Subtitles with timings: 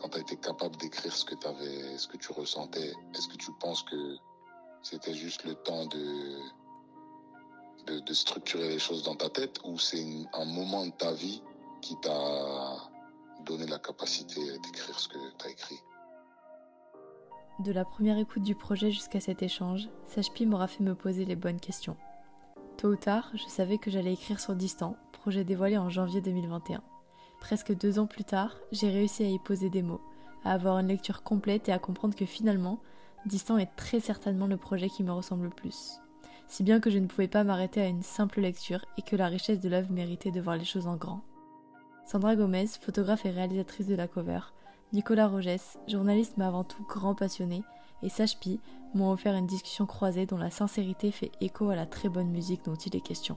[0.00, 1.46] quand tu as été capable d'écrire ce que tu
[1.98, 4.16] ce que tu ressentais, est-ce que tu penses que
[4.82, 6.38] c'était juste le temps de,
[8.12, 11.42] structurer les choses dans ta tête ou c'est un moment de ta vie
[11.80, 12.76] qui t'a
[13.44, 15.78] donné la capacité d'écrire ce que tu as écrit?
[17.60, 21.36] De la première écoute du projet jusqu'à cet échange, Sajpi m'aura fait me poser les
[21.36, 21.96] bonnes questions.
[22.78, 26.82] Tôt ou tard, je savais que j'allais écrire sur Distant, projet dévoilé en janvier 2021.
[27.40, 30.00] Presque deux ans plus tard, j'ai réussi à y poser des mots,
[30.44, 32.78] à avoir une lecture complète et à comprendre que finalement,
[33.26, 36.00] Distant est très certainement le projet qui me ressemble le plus.
[36.48, 39.26] Si bien que je ne pouvais pas m'arrêter à une simple lecture et que la
[39.26, 41.20] richesse de l'œuvre méritait de voir les choses en grand.
[42.06, 44.40] Sandra Gomez, photographe et réalisatrice de la cover,
[44.92, 47.62] Nicolas Rogès, journaliste mais avant tout grand passionné,
[48.02, 48.36] et Sage
[48.94, 52.64] m'ont offert une discussion croisée dont la sincérité fait écho à la très bonne musique
[52.64, 53.36] dont il est question.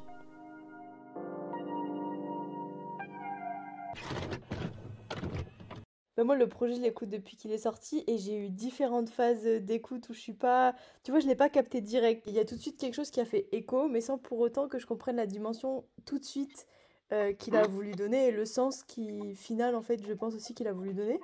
[6.23, 9.43] Bah, moi, le projet, je l'écoute depuis qu'il est sorti et j'ai eu différentes phases
[9.43, 10.73] d'écoute où je suis pas.
[11.03, 12.23] Tu vois, je l'ai pas capté direct.
[12.27, 14.39] Il y a tout de suite quelque chose qui a fait écho, mais sans pour
[14.39, 16.65] autant que je comprenne la dimension tout de suite
[17.11, 20.55] euh, qu'il a voulu donner et le sens qui, final, en fait, je pense aussi
[20.55, 21.19] qu'il a voulu donner.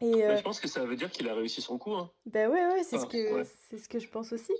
[0.00, 1.94] Et bah, euh, je pense que ça veut dire qu'il a réussi son coup.
[1.94, 2.10] Hein.
[2.24, 4.54] Ben ouais, ouais, c'est ce, que, c'est ce que je pense aussi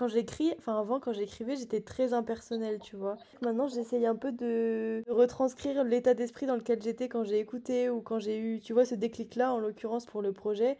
[0.00, 3.18] quand j'écris, enfin avant quand j'écrivais, j'étais très impersonnelle, tu vois.
[3.42, 8.00] Maintenant, j'essaye un peu de retranscrire l'état d'esprit dans lequel j'étais quand j'ai écouté ou
[8.00, 10.78] quand j'ai eu, tu vois, ce déclic-là, en l'occurrence pour le projet.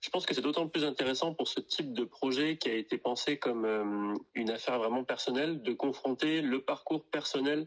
[0.00, 2.98] Je pense que c'est d'autant plus intéressant pour ce type de projet qui a été
[2.98, 7.66] pensé comme euh, une affaire vraiment personnelle, de confronter le parcours personnel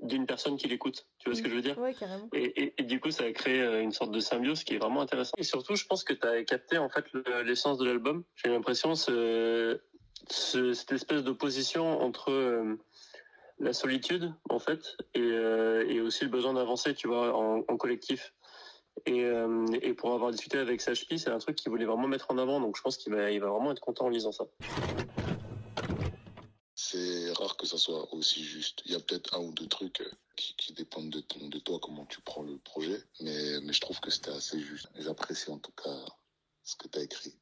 [0.00, 1.08] d'une personne qui l'écoute.
[1.18, 1.76] Tu vois ce que je veux dire?
[1.78, 2.28] Oui, carrément.
[2.32, 5.00] Et, et, du coup, ça a créé euh, une sorte de symbiose qui est vraiment
[5.00, 5.40] intéressante.
[5.40, 7.06] Et surtout, je pense que tu as capté en fait
[7.44, 8.22] l'essence de l'album.
[8.36, 8.94] J'ai l'impression
[10.28, 12.78] ce, cette espèce d'opposition entre euh,
[13.58, 18.32] la solitude en fait et, euh, et aussi le besoin d'avancer tu vois en, collectif.
[19.04, 22.30] Et, euh, et, pour avoir discuté avec Sachpi c'est un truc qu'il voulait vraiment mettre
[22.30, 24.44] en avant donc je pense qu'il va, il va vraiment être content en lisant ça.
[26.74, 28.82] C'est rare que ça soit aussi juste.
[28.84, 30.02] Il y a peut-être un ou deux trucs
[30.36, 34.00] qui, qui dépendent de, de toi comment tu prends le projet mais, mais je trouve
[34.00, 34.88] que c'était assez juste.
[34.96, 35.98] J'apprécie en tout cas
[36.62, 37.34] ce que tu as écrit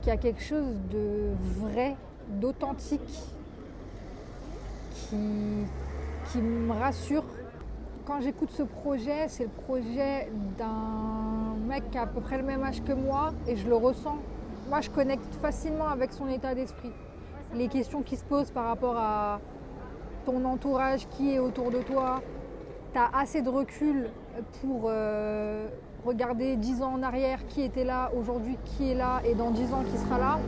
[0.00, 1.30] qu'il y a quelque chose de
[1.60, 1.96] vrai,
[2.28, 3.00] d'authentique,
[4.94, 5.16] qui,
[6.30, 7.24] qui me rassure.
[8.04, 12.42] Quand j'écoute ce projet, c'est le projet d'un mec qui a à peu près le
[12.42, 14.16] même âge que moi et je le ressens.
[14.68, 16.92] Moi, je connecte facilement avec son état d'esprit.
[17.54, 19.40] Les questions qui se posent par rapport à
[20.26, 22.22] ton entourage, qui est autour de toi,
[22.92, 24.10] tu as assez de recul
[24.60, 25.68] pour euh,
[26.04, 29.72] regarder dix ans en arrière qui était là, aujourd'hui qui est là et dans dix
[29.72, 30.38] ans qui sera là.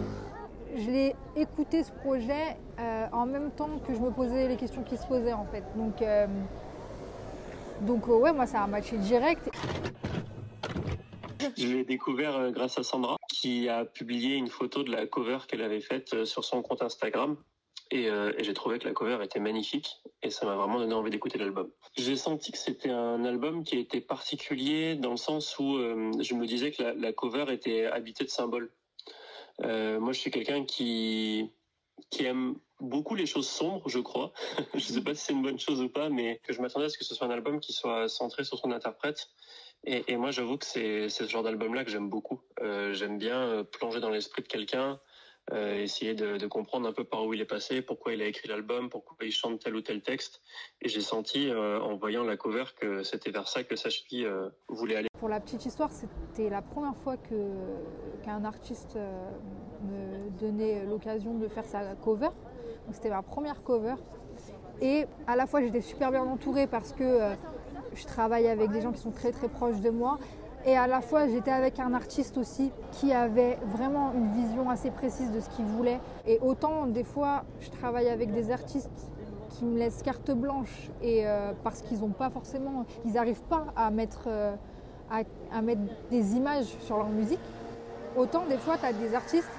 [0.77, 4.83] Je l'ai écouté ce projet euh, en même temps que je me posais les questions
[4.83, 5.65] qui se posaient en fait.
[5.75, 6.27] Donc, euh,
[7.83, 9.51] donc euh, ouais, moi ça a matché direct.
[11.57, 15.63] Je l'ai découvert grâce à Sandra qui a publié une photo de la cover qu'elle
[15.63, 17.37] avait faite sur son compte Instagram
[17.93, 21.11] euh, et, j'ai trouvé que la cover était magnifique et ça m'a vraiment donné envie
[21.11, 21.71] d'écouter l'album.
[21.97, 26.35] J'ai senti que c'était un album qui était particulier dans le sens où euh, je
[26.35, 28.71] me disais que la, cover était habitée de symboles.
[29.63, 31.51] Euh, moi, je suis quelqu'un qui
[32.09, 34.33] qui aime beaucoup les choses sombres, je crois.
[34.75, 36.87] je ne sais pas si c'est une bonne chose ou pas, mais que je m'attendais
[36.87, 39.29] à ce que ce soit un album qui soit centré sur son interprète.
[39.85, 42.43] Et moi, j'avoue que c'est ce genre d'album-là que j'aime beaucoup.
[42.93, 45.01] j'aime bien plonger dans l'esprit de quelqu'un,
[45.53, 48.49] euh, essayer de, comprendre un peu par où il est passé, pourquoi il a écrit
[48.49, 50.41] l'album, pourquoi il chante tel ou tel texte.
[50.81, 54.49] Et j'ai senti euh, en voyant la cover que c'était vers ça que Sachpi euh,
[54.69, 55.09] voulait aller.
[55.19, 57.35] Pour la petite histoire, c'était la première fois que
[58.23, 62.29] qu'un artiste me donnait l'occasion de faire sa cover.
[62.87, 63.97] Donc c'était ma première cover.
[64.81, 67.35] Et à la fois j'étais super bien entourée parce que
[67.95, 70.19] je travaille avec des gens qui sont très très proches de moi
[70.67, 74.91] et à la fois, j'étais avec un artiste aussi qui avait vraiment une vision assez
[74.91, 76.01] précise de ce qu'il voulait.
[76.27, 79.11] Et autant, des fois, je travaille avec des artistes
[79.51, 83.67] qui me laissent carte blanche et euh, parce qu'ils n'ont pas forcément, ils n'arrivent pas
[83.75, 84.55] à mettre, euh,
[85.11, 85.81] à, mettre
[86.11, 87.41] des images sur leur musique.
[88.17, 89.51] Autant des fois, tu as des artistes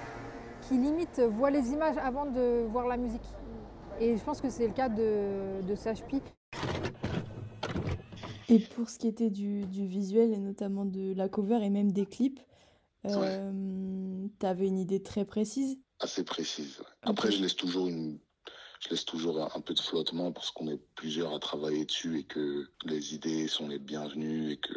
[0.62, 3.28] qui limite voient les images avant de voir la musique.
[4.00, 5.76] Et je pense que c'est le cas de, de.
[8.52, 11.94] Et pour ce qui était du, du, visuel et notamment de la cover et même
[11.94, 12.42] des clips,
[13.06, 15.80] euh, tu avais une idée très précise?
[16.00, 16.82] Assez précise.
[17.04, 18.20] Après, je laisse toujours une,
[18.82, 22.24] je laisse toujours un, peu de flottement parce qu'on est plusieurs à travailler dessus et
[22.24, 24.74] que les idées sont les bienvenues et que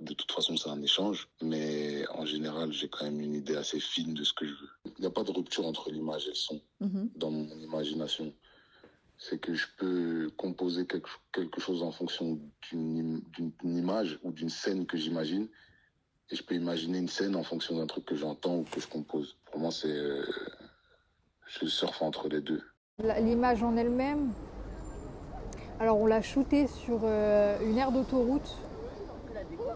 [0.00, 1.28] de toute façon c'est un échange.
[1.42, 4.70] Mais en général, j'ai quand même une idée assez fine de ce que je veux.
[4.84, 7.10] Il n'y a pas de rupture entre l'image et le son mhm.
[7.16, 8.32] dans mon imagination.
[9.18, 12.38] C'est que je peux composer quelque, quelque chose en fonction
[12.70, 13.22] d'une
[13.64, 15.48] image ou d'une scène que j'imagine.
[16.30, 18.86] Et je peux imaginer une scène en fonction d'un truc que j'entends ou que je
[18.86, 19.36] compose.
[19.46, 19.88] Pour moi, c'est.
[19.88, 20.24] Euh,
[21.46, 22.62] je surfe entre les deux.
[22.98, 24.32] L'image en elle-même,
[25.80, 28.56] alors on l'a shooté sur euh, une aire d'autoroute,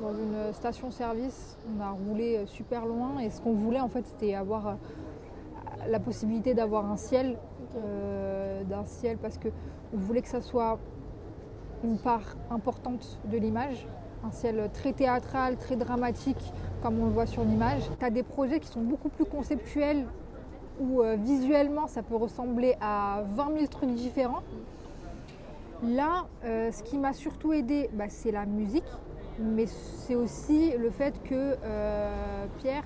[0.01, 1.57] dans une station-service.
[1.75, 4.77] On a roulé euh, super loin et ce qu'on voulait en fait c'était avoir
[5.89, 7.37] la possibilité d'avoir un ciel
[7.77, 9.49] euh, d'un ciel parce que
[9.95, 10.79] on voulait que ça soit
[11.85, 13.87] une part importante de l'image,
[14.25, 16.53] un ciel très théâtral, très dramatique,
[16.83, 17.83] comme on le voit sur l'image.
[17.99, 20.07] Tu as des projets qui sont beaucoup plus conceptuels,
[20.81, 24.43] où euh, visuellement ça peut ressembler à 20 000 trucs différents.
[25.83, 28.85] Là, euh, ce qui m'a surtout aidé, bah, c'est la musique,
[29.41, 31.57] mais c'est aussi le fait que
[32.59, 32.85] Pierre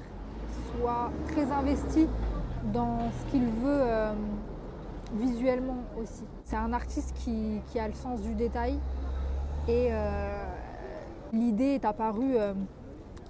[0.79, 2.09] soit très investi
[2.73, 3.83] dans ce qu'il veut
[5.15, 6.25] visuellement aussi.
[6.45, 8.79] C'est un artiste qui, a le sens du détail
[9.69, 10.45] et euh,
[11.33, 12.37] l'idée est apparue.
[12.37, 12.55] Euh,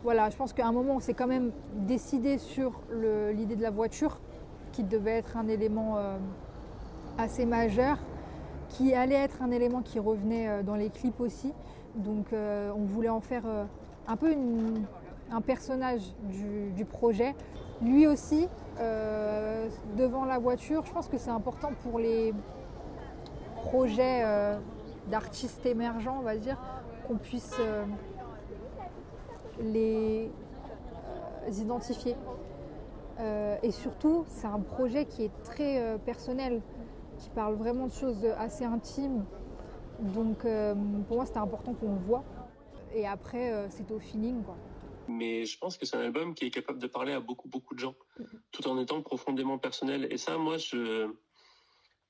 [0.03, 2.81] voilà, je pense qu'à un moment on s'est quand même décidé sur
[3.33, 4.21] l'idée de la voiture
[4.73, 6.17] qui devait être un élément euh,
[7.19, 7.99] assez majeur,
[8.69, 11.53] qui allait être un élément qui revenait dans les clips aussi.
[11.95, 13.45] Donc on voulait en faire
[14.07, 14.35] un peu
[15.33, 16.03] un personnage
[16.77, 17.35] du projet.
[17.81, 22.35] Lui aussi, euh, devant la voiture, je pense que c'est important pour les
[23.57, 24.59] projets euh,
[25.09, 26.59] d'artistes émergents, on va dire,
[27.07, 27.85] qu'on puisse euh,
[29.61, 30.31] les
[31.59, 32.17] identifier.
[33.63, 36.61] et surtout, c'est un projet qui est très personnel,
[37.17, 39.25] qui parle vraiment de choses assez intimes.
[40.01, 40.45] Donc
[41.07, 42.25] pour moi, c'était important qu'on le voit.
[42.93, 44.43] Et après, c'est au feeling.
[44.43, 44.57] Quoi
[45.09, 47.75] mais je pense que c'est un album qui est capable de parler à beaucoup beaucoup
[47.75, 47.95] de gens,
[48.53, 50.09] tout en étant profondément personnel.
[50.11, 51.11] Et ça, moi, je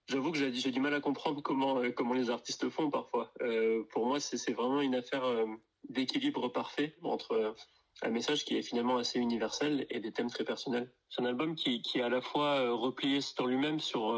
[0.08, 3.32] j'avoue que j'ai du mal à comprendre comment euh, comment les artistes font parfois.
[3.42, 5.46] Euh, pour moi, c'est vraiment une affaire euh,
[5.88, 7.54] d'équilibre parfait entre
[8.02, 10.92] un message qui est finalement assez universel et des thèmes très personnels.
[11.08, 14.14] C'est un album qui, qui est à la fois replié sur lui-même, sur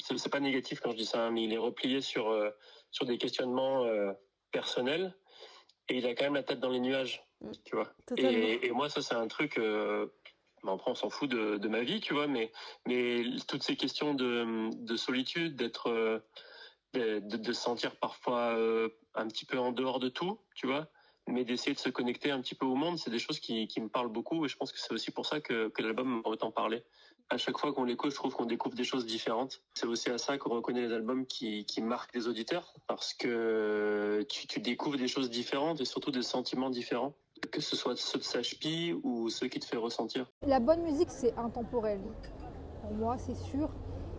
[0.00, 2.32] c'est pas négatif quand je dis ça, hein, mais il est replié sur
[2.90, 3.84] sur des questionnements
[4.50, 5.14] personnels
[5.92, 7.50] et il a quand même la tête dans les nuages, mm.
[7.64, 7.92] tu vois.
[8.16, 9.58] Et, moi, ça, c'est un truc.
[9.58, 10.06] Euh,
[10.64, 12.50] on s'en fout de, ma vie, tu vois, mais,
[12.86, 15.90] mais toutes ces questions de, solitude, d'être.
[15.90, 16.20] Euh,
[16.94, 20.88] de, se sentir parfois euh, un petit peu en dehors de tout, tu vois,
[21.28, 23.88] mais d'essayer de se connecter un petit peu au monde, c'est des choses qui, me
[23.88, 26.50] parlent beaucoup et je pense que c'est aussi pour ça que, que l'album m'a autant
[26.50, 26.82] parlé
[27.32, 29.62] à chaque fois qu'on l'écoute, je trouve qu'on découvre des choses différentes.
[29.74, 34.60] C'est aussi à ça qu'on reconnaît les albums qui, marquent les auditeurs, parce que tu,
[34.60, 37.14] découvres des choses différentes et surtout des sentiments différents,
[37.50, 40.26] que ce soit ceux de Sachpi ou ceux qui te fait ressentir.
[40.46, 42.00] La bonne musique, c'est intemporel.
[42.82, 43.70] Pour moi, c'est sûr.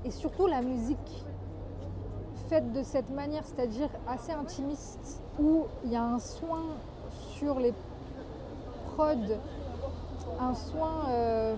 [0.03, 0.97] Et surtout la musique
[2.49, 6.75] faite de cette manière, c'est-à-dire assez intimiste, où il y a un soin
[7.43, 7.73] sur les
[8.95, 9.37] prods,
[10.39, 11.05] un soin...
[11.09, 11.55] Euh,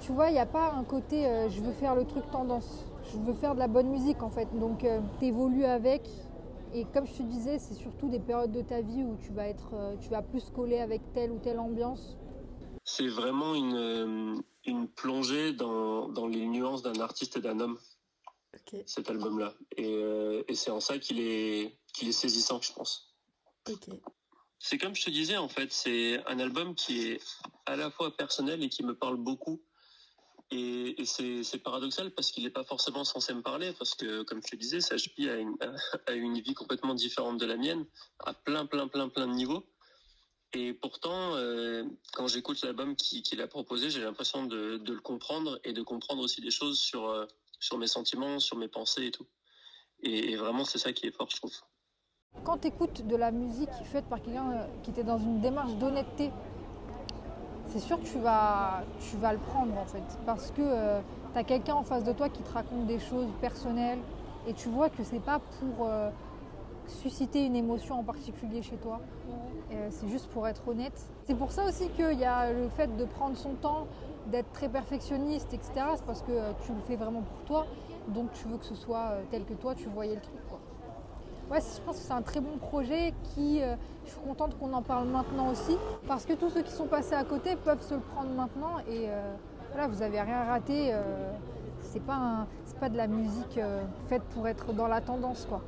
[0.00, 2.84] tu vois, il n'y a pas un côté euh, je veux faire le truc tendance.
[3.12, 4.48] Je veux faire de la bonne musique en fait.
[4.58, 6.08] Donc euh, tu évolues avec.
[6.72, 9.48] Et comme je te disais, c'est surtout des périodes de ta vie où tu vas
[9.48, 12.16] être, euh, tu vas plus coller avec telle ou telle ambiance.
[12.84, 17.78] C'est vraiment une, une plongée dans, dans, les nuances d'un artiste et d'un homme.
[18.86, 19.52] Cet album-là.
[19.76, 23.14] Et, et c'est en ça qu'il est, qu'il est saisissant, je pense.
[24.60, 27.20] C'est comme je te disais, en fait, c'est un album qui est
[27.66, 29.60] à la fois personnel et qui me parle beaucoup
[30.52, 34.50] et, c'est paradoxal parce qu'il n'est pas forcément censé me parler, parce que, comme je
[34.50, 35.56] te disais, Sajpi a une,
[36.06, 37.84] a une vie complètement différente de la mienne,
[38.18, 39.64] à plein, plein, plein, plein de niveaux.
[40.52, 45.72] Et pourtant, euh, quand j'écoute l'album qu'il a proposé, j'ai l'impression de, le comprendre et
[45.72, 47.26] de comprendre aussi des choses euh,
[47.60, 49.28] sur mes sentiments, sur mes pensées et tout.
[50.02, 51.56] Et, vraiment, c'est ça qui est fort, je trouve.
[52.50, 55.74] Quand tu écoutes de la musique faite par quelqu'un euh, qui était dans une démarche
[55.74, 56.32] d'honnêteté,
[57.66, 60.02] c'est sûr que tu vas, tu vas le prendre en fait.
[60.26, 61.00] Parce que euh,
[61.32, 64.00] tu as quelqu'un en face de toi qui te raconte des choses personnelles
[64.48, 66.10] et tu vois que c'est pas pour euh,
[66.88, 69.00] susciter une émotion en particulier chez toi.
[69.70, 70.98] Euh, c'est juste pour être honnête.
[71.26, 73.86] C'est pour ça aussi qu'il y a le fait de prendre son temps,
[74.26, 75.72] d'être très perfectionniste, etc.
[75.94, 77.66] C'est parce que tu le fais vraiment pour toi.
[78.08, 80.40] Donc tu veux que ce soit tel que toi, tu voyais le truc.
[81.50, 84.72] Ouais, je pense que c'est un très bon projet qui, euh, je suis contente qu'on
[84.72, 85.76] en parle maintenant aussi,
[86.06, 89.08] parce que tous ceux qui sont passés à côté peuvent se le prendre maintenant et
[89.08, 89.34] euh,
[89.72, 90.94] voilà, vous n'avez rien raté.
[90.94, 91.32] Euh,
[91.80, 92.46] c'est pas,
[92.78, 93.58] pas de la musique
[94.08, 95.60] faite pour être dans la tendance, quoi.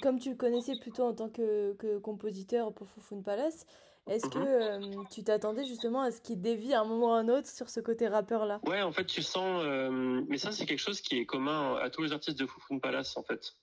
[0.00, 3.66] Comme tu le connaissais plutôt en tant que, que compositeur pour Foufoune Palace,
[4.08, 7.18] Est-ce que euh, tu t'attendais justement à ce qu'il dévie à un moment ou à
[7.18, 8.60] un autre sur ce côté rappeur-là?
[8.66, 9.62] Ouais, en fait, tu sens.
[9.64, 12.80] euh, mais ça, c'est quelque chose qui est commun à tous les artistes de Foufoune
[12.80, 13.54] Palace, en fait.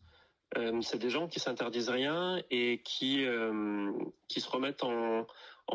[0.58, 3.91] Euh, c'est des gens qui s'interdisent rien et qui euh,
[4.27, 5.25] qui se remettent en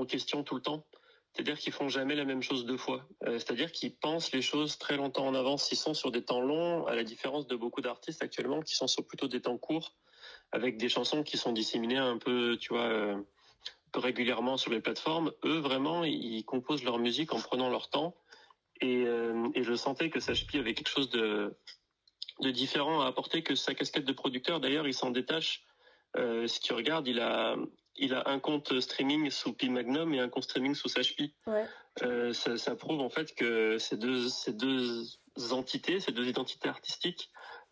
[0.07, 0.85] question tout le temps.
[1.33, 3.05] C'est-à-dire qu'ils font jamais la même chose deux fois.
[3.25, 5.71] Euh, c'est-à-dire qu'ils pensent les choses très longtemps en avance.
[5.73, 8.87] Ils sont sur des temps longs, à la différence de beaucoup d'artistes actuellement qui sont
[8.87, 9.97] sur plutôt des temps courts,
[10.53, 13.17] avec des chansons qui sont disséminées un peu, tu vois,
[13.95, 15.33] régulièrement sur les plateformes.
[15.45, 18.15] Eux, vraiment, ils composent leur musique en prenant leur temps.
[18.81, 21.57] Et, je sentais que Sachpi avait quelque chose de,
[22.41, 24.61] de différent à apporter que sa casquette de producteur.
[24.61, 25.65] D'ailleurs, il s'en détache.
[26.17, 27.57] Euh, si tu regardes, il a,
[27.97, 31.35] il a un compte streaming sous Pi Magnum et un compte streaming sous Sachpi.
[31.47, 31.67] Ouais.
[32.03, 35.05] Euh, ça, ça prouve en fait que ces deux, ces deux
[35.51, 37.31] entités, ces deux identités artistiques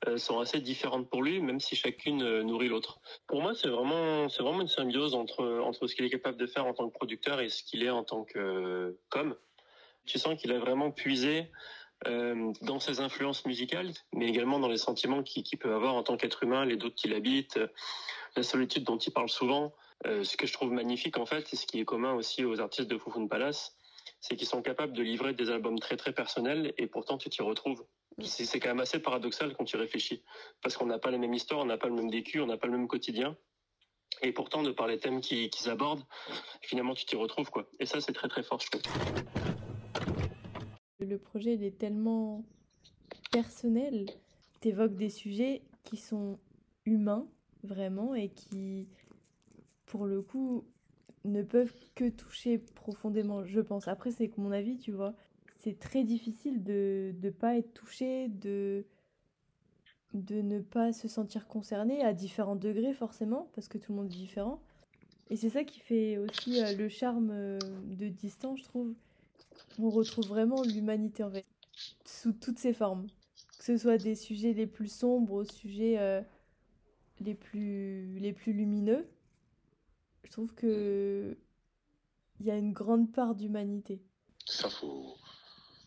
[0.08, 3.00] euh, sont assez différentes pour lui, même si chacune nourrit l'autre.
[3.26, 6.46] Pour moi, c'est vraiment, c'est vraiment une symbiose entre, entre ce qu'il est capable de
[6.46, 9.36] faire en tant que producteur et ce qu'il est en tant que com.
[10.04, 11.48] Tu sens qu'il a vraiment puisé
[12.06, 16.16] euh, dans ses influences musicales, mais également dans les sentiments qu'il peut avoir en tant
[16.16, 17.68] qu'être humain, les doutes qu'il habite, euh,
[18.36, 19.72] la solitude dont il parle souvent.
[20.06, 22.60] Euh, ce que je trouve magnifique en fait, et ce qui est commun aussi aux
[22.60, 23.76] artistes de Foufoune Palace,
[24.20, 27.42] c'est qu'ils sont capables de livrer des albums très très personnels et pourtant tu t'y
[27.42, 27.84] retrouves.
[28.20, 30.22] C'est quand même assez paradoxal quand tu réfléchis,
[30.60, 32.56] parce qu'on n'a pas les mêmes histoires, on n'a pas le même vécu, on n'a
[32.56, 33.36] pas le même quotidien.
[34.20, 36.04] Et pourtant, de par les thèmes qu'ils qu'ils abordent,
[36.60, 37.66] finalement, tu t'y retrouves, quoi.
[37.80, 39.61] Et ça, c'est très très fort, je trouve.
[41.02, 42.44] Le projet, il est tellement
[43.32, 44.06] personnel.
[44.60, 46.38] T'évoques des sujets qui sont
[46.86, 47.26] humains,
[47.64, 48.88] vraiment, et qui,
[49.86, 50.64] pour le coup,
[51.24, 53.88] ne peuvent que toucher profondément, je pense.
[53.88, 55.14] Après, c'est mon avis, tu vois.
[55.60, 58.84] C'est très difficile de ne pas être touché, de,
[60.14, 64.12] de ne pas se sentir concerné à différents degrés, forcément, parce que tout le monde
[64.12, 64.60] est différent.
[65.30, 68.94] Et c'est ça qui fait aussi euh, le charme euh, de Distant, je trouve.
[69.78, 71.46] On retrouve vraiment l'humanité en fait,
[72.04, 73.06] sous toutes ses formes.
[73.58, 76.20] Que ce soit des sujets les plus sombres aux sujets euh,
[77.20, 79.06] les plus, les plus lumineux.
[80.24, 81.36] Je trouve que
[82.40, 84.02] il y a une grande part d'humanité.
[84.46, 85.16] Ça, faut.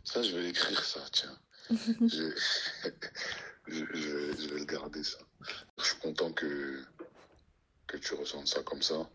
[0.06, 1.38] Ça, je vais écrire ça, tiens.
[1.70, 2.32] je...
[3.68, 5.18] je, je- je vais le garder, ça.
[5.80, 6.82] Je suis content que,
[7.88, 9.10] que tu ressentes ça comme ça.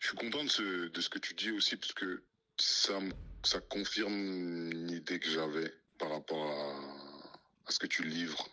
[0.00, 2.22] Je suis content de ce, de ce que tu dis aussi, parce que
[2.58, 2.98] ça,
[3.42, 8.48] ça confirme une idée que j'avais par rapport à, à ce que tu livres,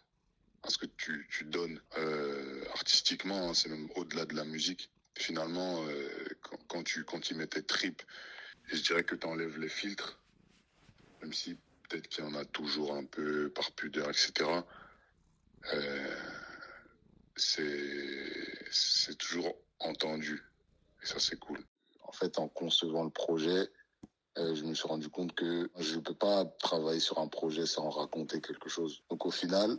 [0.64, 3.50] à ce que tu, tu donnes euh, artistiquement.
[3.50, 4.90] hein, c'est même au-delà de la musique.
[5.16, 6.10] Finalement, euh,
[6.42, 8.02] quand, quand tu, quand mets tes tripes,
[8.68, 10.20] je dirais que tu enlèves les filtres,
[11.22, 11.56] même si
[11.88, 14.50] peut-être qu'il y en a toujours un peu par pudeur, etc.
[15.74, 16.18] Euh,
[17.36, 20.44] c'est toujours entendu
[21.02, 21.60] et ça c'est cool.
[22.02, 23.70] En fait, en concevant le projet,
[24.38, 27.66] euh, je me suis rendu compte que je ne peux pas travailler sur un projet
[27.66, 29.04] sans raconter quelque chose.
[29.10, 29.78] Donc au final,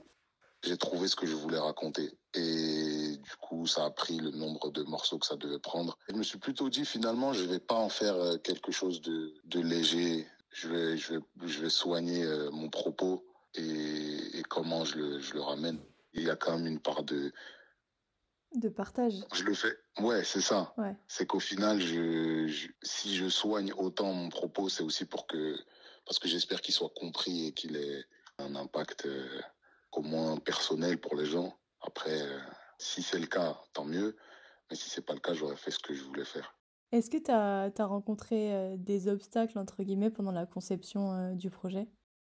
[0.63, 4.71] j'ai trouvé ce que je voulais raconter et du coup, ça a pris le nombre
[4.71, 5.99] de morceaux que ça devait prendre.
[6.09, 9.01] Et je me suis plutôt dit finalement, je vais pas en faire euh, quelque chose
[9.01, 10.27] de, léger.
[10.51, 15.79] Je vais, je vais, je vais soigner euh, mon propos et, comment je le ramène.
[16.13, 17.33] Il y a quand même une part de,
[18.55, 19.15] De partage.
[19.33, 19.77] je le fais.
[19.99, 20.73] Ouais, c'est ça.
[20.79, 20.95] Ouais.
[21.09, 25.57] C'est qu'au final, je, je- si je soigne autant mon propos, c'est aussi pour que,
[26.07, 28.05] parce que j'espère qu'il soit compris et qu'il ait
[28.39, 29.41] un impact euh,
[29.91, 31.59] au moins personnel pour les gens.
[31.81, 32.39] Après, euh,
[32.79, 34.17] si c'est le cas, tant mieux.
[34.71, 36.57] Mais si c'est pas le cas, j'aurais fait ce que je voulais faire.
[36.93, 41.89] Est-ce que tu as, rencontré euh, des obstacles, entre guillemets, pendant la conception du projet?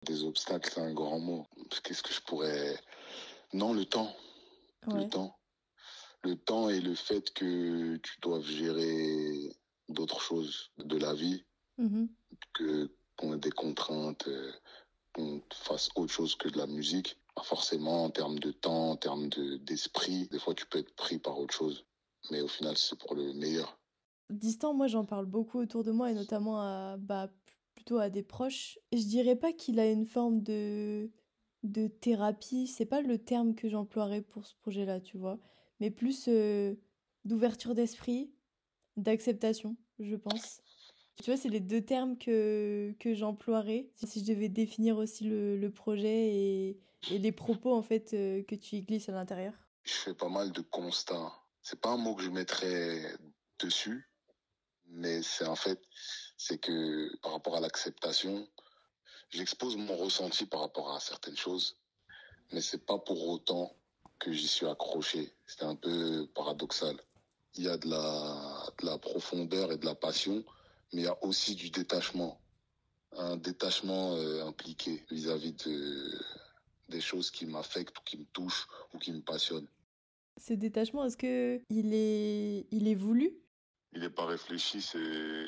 [0.03, 1.47] Des obstacles, c'est un grand mot.
[1.83, 2.79] Qu'est-ce que je pourrais...
[3.53, 4.15] Non, le temps.
[4.87, 5.05] Ouais.
[5.05, 5.37] Le temps.
[6.25, 9.57] Le temps et le fait que tu doives gérer
[9.89, 11.47] d'autres choses de la vie,
[11.79, 12.17] Mhm.
[12.55, 14.53] que qu'on ait des contraintes, euh,
[15.15, 17.19] qu'on fasse autre chose que de la musique.
[17.43, 20.29] Forcément en termes de temps, en termes de d'esprit.
[20.29, 21.87] Des fois, tu peux être pris par autre chose.
[22.31, 23.79] Mais au final, c'est pour le meilleur.
[24.31, 27.31] Distant, moi j'en parle beaucoup autour de moi et notamment à bah,
[27.77, 28.79] plutôt à des proches.
[28.93, 31.11] Je dirais pas qu'il a une forme de
[31.63, 35.41] de thérapie, c'est pas le terme que j'emploierais pour ce projet-là, tu vois,
[35.81, 36.75] mais plus euh,
[37.25, 38.31] d'ouverture d'esprit,
[38.97, 40.61] d'acceptation, je pense.
[41.23, 45.57] Tu vois, c'est les deux termes que, que j'emploierais si je devais définir aussi le,
[45.57, 46.79] le projet et,
[47.11, 49.55] et les propos en fait euh, que tu glisses à l'intérieur.
[49.85, 51.33] Je fais pas mal de constats.
[51.63, 53.17] C'est pas un mot que je mettrais
[53.59, 54.09] dessus,
[54.89, 55.81] mais c'est en fait,
[56.37, 58.47] c'est que par rapport à l'acceptation,
[59.31, 61.79] j'expose mon ressenti par rapport à certaines choses,
[62.53, 63.75] mais c'est pas pour autant
[64.19, 65.33] que j'y suis accroché.
[65.47, 66.97] C'est un peu paradoxal.
[67.55, 70.45] Il y a de la, de la profondeur et de la passion,
[70.93, 72.41] mais il y a aussi du détachement.
[73.13, 76.19] Un détachement euh, impliqué vis-à-vis de,
[76.89, 79.69] des choses qui m'affectent ou qui me touchent ou qui me passionnent.
[80.39, 83.39] Ce détachement, est-ce que il est, il est voulu?
[83.93, 85.47] Il n'est pas réfléchi, c'est...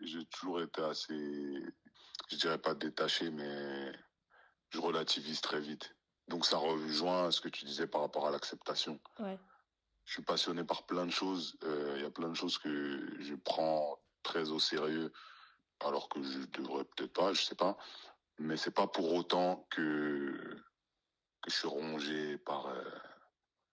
[0.00, 1.62] J'ai toujours été assez,
[2.28, 3.92] je dirais pas détaché, mais
[4.70, 5.95] je relativise très vite.
[6.28, 8.98] Donc ça rejoint ce que tu disais par rapport à l'acceptation.
[9.20, 9.38] Ouais.
[10.04, 11.56] Je suis passionné par plein de choses.
[11.64, 15.12] Euh, Il y a plein de choses que je prends très au sérieux,
[15.80, 17.76] alors que je devrais peut-être pas, je sais pas.
[18.38, 20.56] Mais c'est pas pour autant que
[21.42, 22.82] que je suis rongé par euh,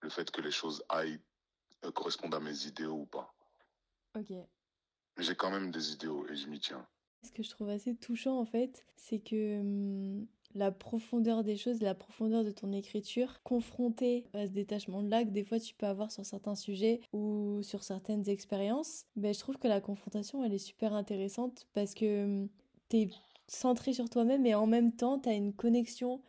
[0.02, 1.20] le fait que les choses aillent
[1.86, 3.34] euh, correspondent à mes idéaux ou pas.
[4.16, 4.30] Ok.
[4.30, 6.88] Mais j'ai quand même des idéaux et je m'y tiens.
[7.24, 11.82] Ce que je trouve assez touchant en fait, c'est que hum, la profondeur des choses,
[11.82, 16.12] la profondeur de ton écriture, confrontée à ce détachement-là que des fois tu peux avoir
[16.12, 20.58] sur certains sujets ou sur certaines expériences, ben, je trouve que la confrontation elle est
[20.58, 22.50] super intéressante parce que hum,
[22.90, 23.10] t'es
[23.48, 26.22] centré sur toi-même et en même temps t'as une connexion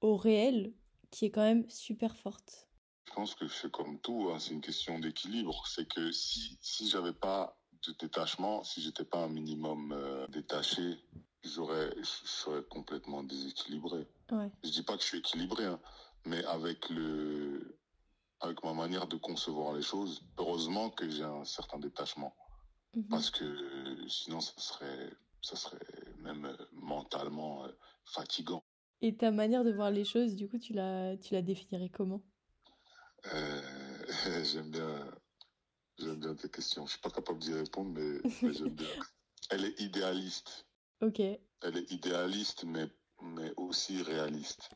[0.00, 0.72] au réel
[1.10, 2.68] qui est quand même super forte.
[3.06, 5.66] Je pense que c'est comme tout, hein, c'est une question d'équilibre.
[5.68, 10.98] C'est que si si j'avais pas de détachement, si j'étais pas un minimum euh, détaché,
[11.44, 14.06] j'aurais, je serais complètement déséquilibré.
[14.32, 14.50] Ouais.
[14.62, 15.80] Je dis pas que je suis équilibré, hein,
[16.24, 17.78] mais avec le,
[18.40, 22.34] avec ma manière de concevoir les choses, heureusement que j'ai un certain détachement,
[22.94, 23.06] Mhm.
[23.10, 25.78] parce que sinon ça serait, ça serait
[26.18, 27.72] même euh, mentalement euh,
[28.04, 28.64] fatigant.
[29.02, 32.22] Et ta manière de voir les choses, du coup, tu la, tu la définirais comment?
[33.32, 34.06] Euh,
[34.44, 35.10] j'aime bien,
[35.98, 36.86] j'aime bien tes questions.
[36.86, 38.88] Je suis pas capable d'y répondre, mais, mais j'aime bien.
[39.50, 40.66] Elle est idéaliste.
[41.62, 42.86] Elle est idéaliste, mais,
[43.22, 44.70] mais aussi réaliste.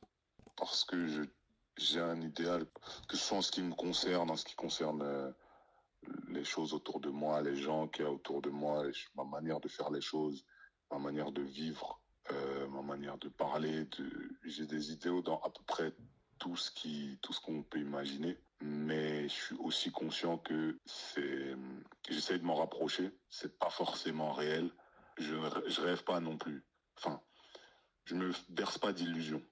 [0.56, 1.22] Parce que je,
[1.76, 2.66] j'ai un idéal,
[3.08, 5.30] que ce soit en ce qui me concerne, en ce qui concerne euh,
[6.28, 9.60] les choses autour de moi, les gens qu'il y a autour de moi, ma manière
[9.60, 10.44] de faire les choses,
[10.90, 12.00] ma manière de vivre,
[12.32, 13.84] euh, ma manière de parler.
[13.84, 15.94] De, j'ai des idéaux dans à peu près
[16.38, 18.38] tout ce qui, tout ce qu'on peut imaginer.
[18.60, 21.54] Mais je suis aussi conscient que c'est,
[22.08, 23.10] j'essaie de m'en rapprocher.
[23.28, 24.70] C'est pas forcément réel
[25.18, 26.64] je, ne- je rêve pas non plus.
[26.96, 27.20] Enfin,
[28.04, 29.42] je me berce pas d'illusions.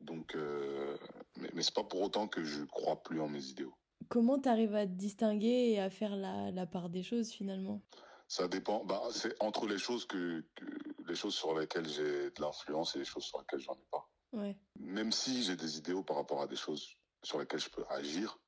[0.00, 0.96] Donc, euh,
[1.36, 3.74] mais, mais c'est pas pour autant que je crois plus en mes idéaux.
[4.08, 7.82] Comment t'arrives à te distinguer et à faire la, la part des choses finalement?
[8.28, 8.84] Ça dépend.
[8.84, 10.64] Bah, c'est entre les choses que, que
[11.06, 14.08] les choses sur lesquelles j'ai de l'influence et les choses sur lesquelles j'en ai pas.
[14.32, 14.56] Ouais.
[14.78, 18.38] Même si j'ai des idéaux par rapport à des choses sur lesquelles je peux agir,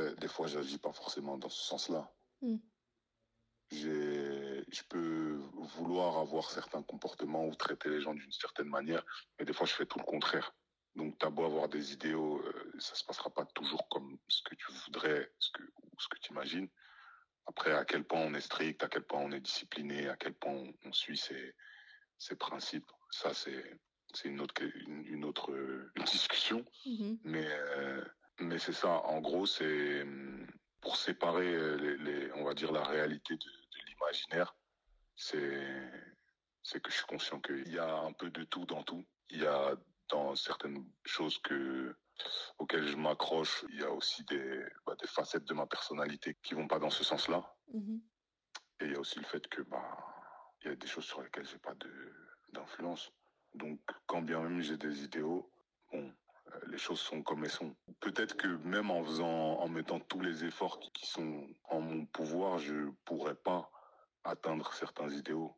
[0.00, 2.14] euh, des fois j'agis pas forcément dans ce sens-là.
[2.40, 2.56] Mm.
[3.72, 4.15] J'ai,
[4.68, 5.38] je peux
[5.76, 9.04] vouloir avoir certains comportements ou traiter les gens d'une certaine manière,
[9.38, 10.52] mais des fois je fais tout le contraire.
[10.96, 14.54] Donc t'as beau avoir des idéaux, euh, ça se passera pas toujours comme ce que
[14.54, 16.68] tu voudrais, ce que ou ce que tu imagines.
[17.46, 20.34] Après, à quel point on est strict, à quel point on est discipliné, à quel
[20.34, 21.54] point on, on suit ses,
[22.18, 23.78] ses principes, ça c'est
[24.14, 26.64] c'est une autre une, une autre euh, discussion.
[26.86, 27.18] Mhm.
[27.24, 28.04] Mais, euh,
[28.40, 30.46] mais c'est ça, en gros, c'est hum,
[30.80, 33.50] pour séparer euh, les, les- on va dire, la réalité de,
[34.06, 34.56] de l'imaginaire,
[35.16, 35.90] c'est,
[36.62, 39.04] c'est que je suis conscient qu'il y a un peu de tout dans tout.
[39.30, 39.74] Il y a
[40.08, 41.96] dans certaines choses que,
[42.58, 46.54] auxquelles je m'accroche, il y a aussi des, bah, des facettes de ma personnalité qui
[46.54, 47.54] vont pas dans ce sens-là.
[47.72, 48.00] Mhm.
[48.80, 49.98] Et il y a aussi le fait que, bah,
[50.62, 52.12] il y a des choses sur lesquelles j'ai pas de,
[52.52, 53.10] d'influence.
[53.54, 55.50] Donc, quand bien même j'ai des idéaux,
[55.90, 56.12] bon,
[56.52, 57.74] euh, les choses sont comme elles sont.
[58.00, 62.06] Peut-être que même en faisant, en mettant tous les efforts qui, qui sont en mon
[62.06, 63.70] pouvoir, je pourrais pas
[64.28, 65.56] atteindre certains idéaux.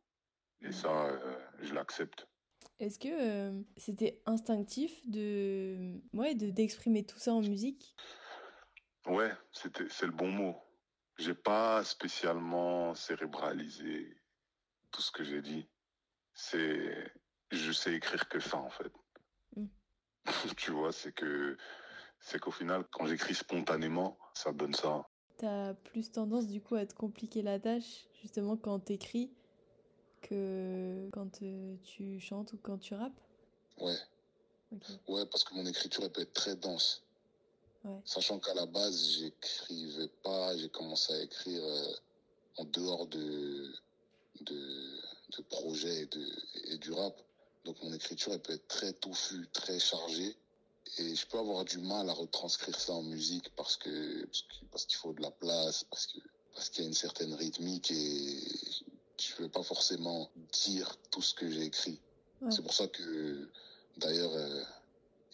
[0.63, 2.27] Et ça, euh, je l'accepte.
[2.81, 7.95] Est-ce que euh, c'était instinctif de ouais de d'exprimer tout ça en musique?
[9.07, 10.57] Ouais, c'était, c'est le bon mot.
[11.19, 14.17] J'ai pas spécialement cérébralisé
[14.91, 15.69] tout ce que j'ai dit.
[16.35, 17.13] C'est,
[17.51, 18.93] je sais écrire que ça, en fait.
[19.57, 19.67] Mm.
[20.57, 21.57] tu vois, c'est que,
[22.21, 25.08] c'est qu'au final, quand j'écris spontanément, ça donne ça.
[25.39, 29.31] T'as plus tendance du coup à te compliquer la tâche justement quand t'écris
[30.21, 33.21] que quand euh, tu chantes ou quand tu rappes?
[33.81, 33.97] Ouais,
[34.73, 34.83] Ok.
[35.09, 37.05] ouais, parce que mon écriture, elle peut être très dense.
[37.85, 38.01] Ouais.
[38.05, 41.93] Sachant qu'à la base, j'écrivais pas, j'ai commencé à écrire euh,
[42.57, 43.73] en dehors de,
[44.41, 45.01] de,
[45.37, 46.27] de projets et, de,
[46.65, 47.17] et du rap.
[47.65, 50.37] Donc mon écriture, elle peut être très touffue, très chargée.
[50.97, 54.27] Et je peux avoir du mal à retranscrire ça en musique parce que
[54.71, 56.19] parce qu'il faut de la place, parce que
[56.55, 58.41] parce qu'il y a une certaine rythmique et
[59.21, 62.01] je ne veux pas forcément dire tout ce que j'ai écrit.
[62.41, 62.51] Ouais.
[62.51, 63.49] C'est pour ça que
[63.97, 64.63] d'ailleurs euh,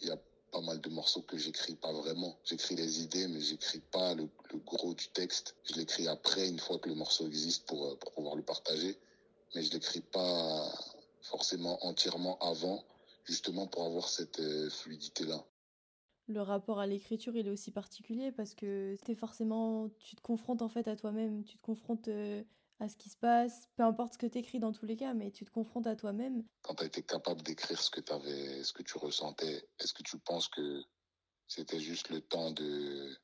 [0.01, 0.19] il y a
[0.51, 2.37] pas mal de morceaux que j'écris pas vraiment.
[2.43, 6.59] J'écris les idées, mais j'écris pas le, le gros du texte, je l'écris après, une
[6.59, 8.97] fois que le morceau existe pour, euh, pour pouvoir le partager.
[9.53, 10.71] Mais je l'écris pas
[11.21, 12.83] forcément entièrement avant,
[13.25, 15.45] justement pour avoir cette euh, fluidité-là.
[16.27, 20.61] Le rapport à l'écriture, il est aussi particulier parce que t'es forcément, tu te confrontes
[20.61, 22.43] en fait à toi-même, tu te confrontes euh,
[22.79, 25.31] à ce qui se passe, peu importe ce que t'écris dans tous les cas, mais
[25.31, 26.43] tu te confrontes à toi-même.
[26.63, 30.03] Quand tu as été capable d'écrire ce que t'avais, ce que tu ressentais, est-ce que
[30.03, 30.83] tu penses que
[31.47, 33.15] c'était juste le temps de,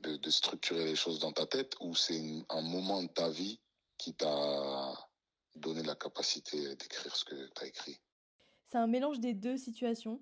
[0.00, 3.60] de, de structurer les choses dans ta tête ou c'est un moment de ta vie
[3.98, 4.94] qui t'a
[5.54, 8.00] donné la capacité d'écrire ce que tu as écrit?
[8.66, 10.20] C'est un mélange des deux situations.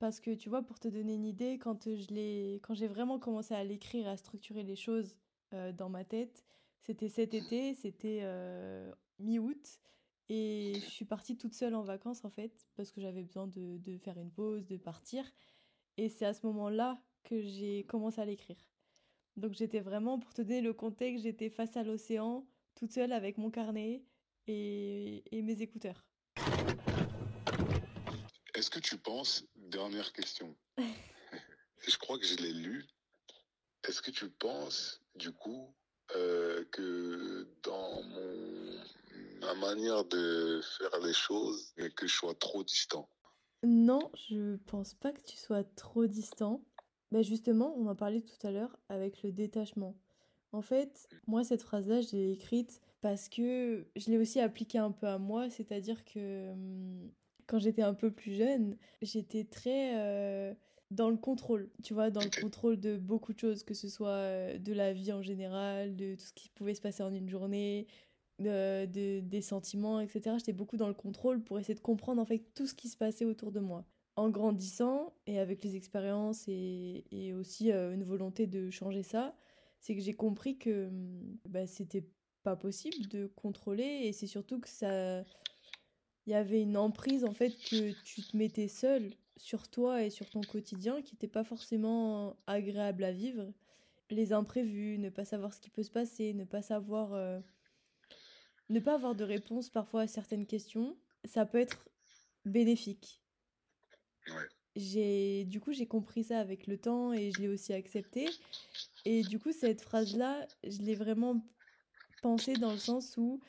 [0.00, 3.52] Parce que tu vois, pour te donner une idée, quand je l'ai, j'ai vraiment commencé
[3.52, 5.14] à l'écrire, à structurer les choses
[5.52, 6.42] euh, dans ma tête,
[6.80, 9.78] c'était cet été, c'était euh, mi-août,
[10.30, 13.76] et je suis partie toute seule en vacances en fait, parce que j'avais besoin de,
[13.76, 15.30] de faire une pause, de partir.
[15.98, 18.70] Et c'est à ce moment-là que j'ai commencé à l'écrire.
[19.36, 23.36] Donc j'étais vraiment, pour te donner le contexte, j'étais face à l'océan, toute seule avec
[23.36, 24.02] mon carnet
[24.46, 26.06] et, et mes écouteurs.
[28.90, 30.56] Tu penses, dernière question,
[31.86, 32.88] je crois que je l'ai lu,
[33.86, 35.72] est-ce que tu penses, du coup,
[36.16, 38.82] euh, que dans mon,
[39.42, 43.08] ma manière de faire les choses, que je sois trop distant?
[43.62, 46.64] Non, je pense pas que tu sois trop distant.
[47.12, 49.96] Bah justement, on en parlait tout à l'heure avec le détachement.
[50.50, 54.90] En fait, moi, cette phrase-là, je l'ai écrite parce que je l'ai aussi appliquée un
[54.90, 57.12] peu à moi, c'est-à-dire que hum,
[57.50, 60.54] quand j'étais un peu plus jeune, j'étais très euh,
[60.90, 64.08] dans le contrôle, tu vois, dans le contrôle de beaucoup de choses, que ce soit
[64.10, 67.28] euh, de la vie en général, de tout ce qui pouvait se passer en une
[67.28, 67.86] journée,
[68.38, 70.38] de, de- des sentiments, etc.
[70.38, 72.96] J'étais beaucoup dans le contrôle pour essayer de comprendre en fait tout ce qui se
[72.96, 73.84] passait autour de moi.
[74.16, 79.34] En grandissant et avec les expériences et, et aussi euh, une volonté de changer ça,
[79.80, 82.06] c'est que j'ai compris que hum, bah, c'était
[82.42, 85.24] pas possible de contrôler et c'est surtout que ça
[86.30, 90.10] il y avait une emprise en fait que tu te mettais seul sur toi et
[90.10, 93.52] sur ton quotidien qui n'était pas forcément agréable à vivre.
[94.10, 97.40] Les imprévus, ne pas savoir ce qui peut se passer, ne pas savoir, euh,
[98.68, 101.88] ne pas avoir de réponse parfois à certaines questions, ça peut être
[102.44, 103.20] bénéfique.
[104.28, 104.46] Ouais.
[104.76, 108.28] J'ai, du coup, j'ai compris ça avec le temps et je l'ai aussi accepté.
[109.04, 111.44] Et du coup, cette phrase-là, je l'ai vraiment
[112.22, 113.40] pensée dans le sens où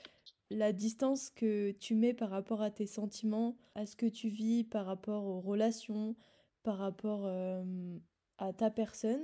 [0.52, 4.64] la distance que tu mets par rapport à tes sentiments, à ce que tu vis,
[4.64, 6.16] par rapport aux relations,
[6.64, 7.98] par rapport euh,
[8.38, 9.24] à ta personne,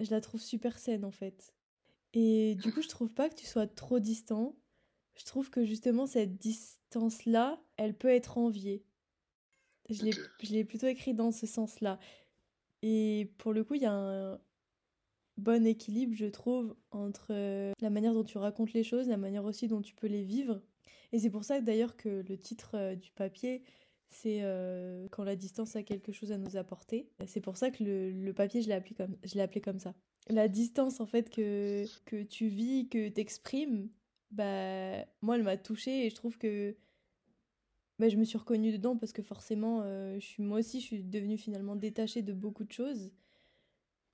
[0.00, 1.54] je la trouve super saine en fait.
[2.14, 4.56] Et du coup, je trouve pas que tu sois trop distant.
[5.16, 8.84] Je trouve que justement, cette distance-là, elle peut être enviée.
[9.90, 10.30] Je l'ai, Ok.
[10.42, 11.98] je l'ai plutôt écrit dans ce sens-là.
[12.82, 14.40] Et pour le coup, il y a un
[15.42, 19.44] bon équilibre, je trouve, entre euh, la manière dont tu racontes les choses, la manière
[19.44, 20.62] aussi dont tu peux les vivre.
[21.12, 23.62] Et c'est pour ça d'ailleurs que le titre euh, du papier,
[24.08, 27.08] c'est euh, Quand la distance a quelque chose à nous apporter.
[27.26, 29.94] C'est pour ça que le, papier, je l'ai appelé comme, je l'ai appelé comme ça.
[30.28, 33.88] La distance, en fait, que, que tu vis, que tu exprimes,
[34.30, 36.76] bah, moi, elle m'a touchée et je trouve que
[37.98, 41.02] bah, je me suis reconnue dedans parce que forcément, je suis, moi aussi, je suis
[41.02, 43.10] devenue finalement détachée de beaucoup de choses.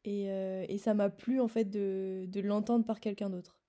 [0.08, 3.60] Et, euh, et ça m'a plu, en fait, de, de l'entendre par quelqu'un d'autre.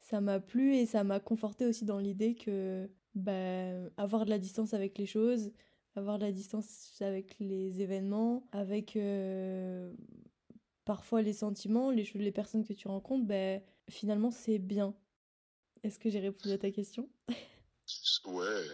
[0.00, 4.38] Ça m'a plu et ça m'a conforté aussi dans l'idée que bah, avoir de la
[4.38, 5.52] distance avec les choses,
[5.94, 9.94] avoir de la distance avec les événements, avec euh,
[10.84, 14.94] parfois les sentiments, les, choses- les personnes que tu rencontres, bah, finalement c'est bien.
[15.84, 17.08] Est-ce que j'ai répondu à ta question?
[18.24, 18.66] Ouais,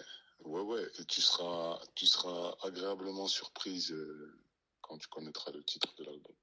[0.45, 0.85] ouais, ouais.
[0.99, 4.33] Et tu seras, tu seras agréablement surprise euh,
[4.81, 6.35] quand tu connaîtras le titre de l'album.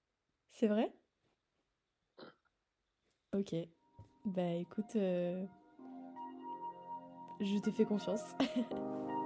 [0.60, 0.92] C'est vrai?
[3.32, 3.54] Ok.
[4.26, 5.46] Bah écoute, euh,
[7.40, 8.24] je te fais confiance.